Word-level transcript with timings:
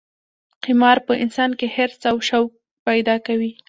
قمار 0.63 0.97
په 1.07 1.13
انسان 1.23 1.51
کې 1.59 1.67
حرص 1.75 2.01
او 2.11 2.17
شوق 2.27 2.49
پیدا 2.87 3.15
کوي. 3.27 3.51